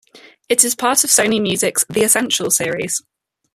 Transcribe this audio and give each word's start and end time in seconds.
It 0.49 0.63
is 0.63 0.73
part 0.73 1.03
of 1.03 1.11
Sony 1.11 1.39
Music's 1.39 1.85
"The 1.87 2.01
Essential" 2.01 2.49
series. 2.49 3.03